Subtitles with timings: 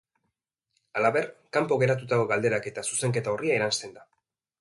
[1.01, 1.27] Halaber,
[1.57, 4.07] kanpo geratutako galderak eta zuzenketa orria eransten da.